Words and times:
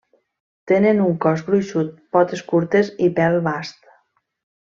Tenen 0.69 1.01
un 1.07 1.11
cos 1.25 1.43
gruixut, 1.49 1.91
potes 2.17 2.43
curtes 2.53 2.91
i 3.09 3.13
pèl 3.19 3.39
bast. 3.51 3.87